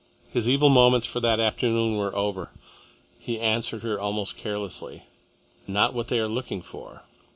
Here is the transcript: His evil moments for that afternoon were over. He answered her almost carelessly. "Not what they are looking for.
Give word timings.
His 0.31 0.49
evil 0.49 0.69
moments 0.69 1.05
for 1.05 1.19
that 1.19 1.39
afternoon 1.39 1.95
were 1.95 2.15
over. 2.15 2.49
He 3.19 3.39
answered 3.39 3.83
her 3.83 3.99
almost 4.01 4.35
carelessly. 4.35 5.03
"Not 5.67 5.93
what 5.93 6.07
they 6.07 6.17
are 6.17 6.27
looking 6.27 6.63
for. 6.63 7.03